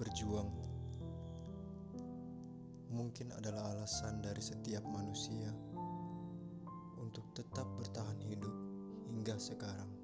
[0.00, 0.48] Berjuang
[2.88, 5.52] mungkin adalah alasan dari setiap manusia
[6.96, 8.54] untuk tetap bertahan hidup
[9.12, 9.99] hingga sekarang.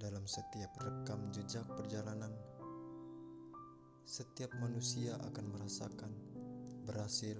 [0.00, 2.32] Dalam setiap rekam jejak perjalanan,
[4.08, 6.08] setiap manusia akan merasakan
[6.88, 7.36] berhasil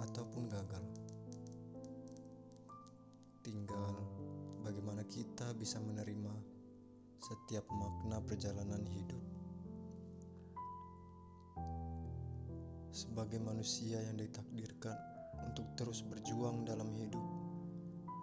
[0.00, 0.80] ataupun gagal.
[3.44, 3.92] Tinggal
[4.64, 6.32] bagaimana kita bisa menerima
[7.20, 9.20] setiap makna perjalanan hidup.
[12.88, 14.96] Sebagai manusia yang ditakdirkan
[15.44, 17.50] untuk terus berjuang dalam hidup,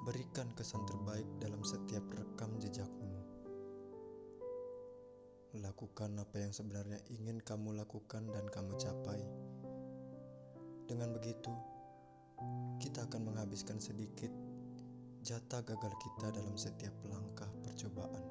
[0.07, 2.66] berikan kesan terbaik dalam setiap rekam jejakmu.
[5.57, 9.17] Lakukan apa yang sebenarnya ingin kamu lakukan dan kamu capai.
[10.85, 11.49] Dengan begitu,
[12.77, 14.29] kita akan menghabiskan sedikit
[15.25, 18.21] jatah gagal kita dalam setiap langkah percobaan.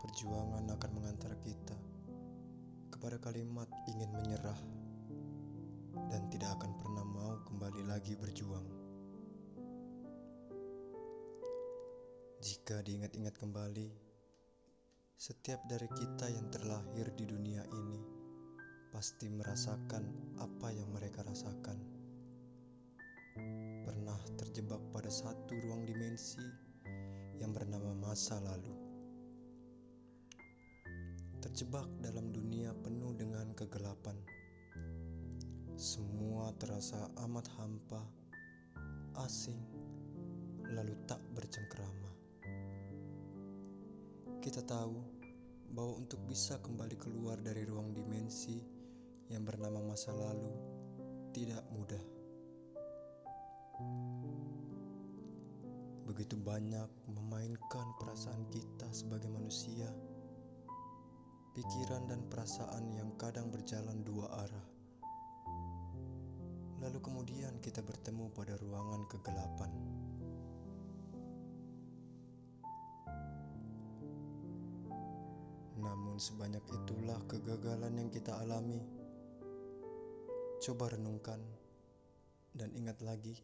[0.00, 1.76] Perjuangan akan mengantar kita
[2.88, 4.56] kepada kalimat ingin menyerah
[6.12, 8.68] dan tidak akan pernah mau kembali lagi berjuang.
[12.44, 13.88] Jika diingat-ingat kembali,
[15.16, 18.00] setiap dari kita yang terlahir di dunia ini
[18.92, 20.04] pasti merasakan
[20.38, 21.80] apa yang mereka rasakan.
[23.84, 26.44] Pernah terjebak pada satu ruang dimensi
[27.40, 28.86] yang bernama masa lalu
[31.46, 34.18] terjebak dalam dunia penuh dengan kegelapan.
[35.76, 36.96] Semua terasa
[37.28, 38.00] amat hampa,
[39.20, 39.60] asing,
[40.72, 42.10] lalu tak bercengkerama.
[44.40, 44.96] Kita tahu
[45.76, 48.56] bahwa untuk bisa kembali keluar dari ruang dimensi
[49.28, 50.48] yang bernama masa lalu
[51.36, 52.04] tidak mudah.
[56.08, 59.92] Begitu banyak memainkan perasaan kita sebagai manusia
[61.52, 64.75] pikiran dan perasaan yang kadang berjalan dua arah.
[67.06, 69.70] Kemudian kita bertemu pada ruangan kegelapan.
[75.78, 78.82] Namun sebanyak itulah kegagalan yang kita alami.
[80.58, 81.38] Coba renungkan
[82.58, 83.38] dan ingat lagi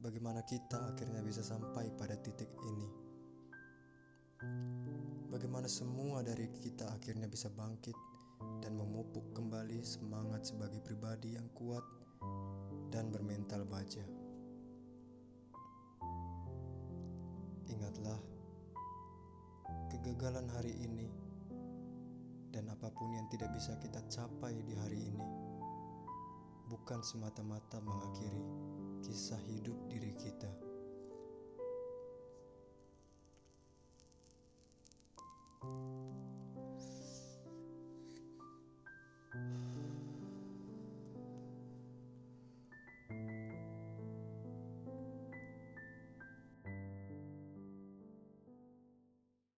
[0.00, 2.88] bagaimana kita akhirnya bisa sampai pada titik ini.
[5.28, 7.94] Bagaimana semua dari kita akhirnya bisa bangkit
[8.64, 11.84] dan memupuk kembali semangat sebagai pribadi yang kuat
[12.92, 14.04] dan bermental baja.
[17.72, 18.20] Ingatlah,
[19.88, 21.08] kegagalan hari ini
[22.52, 25.24] dan apa pun yang tidak bisa kita capai di hari ini
[26.68, 28.44] bukan semata-mata mengakhiri
[29.00, 30.71] kisah hidup diri kita.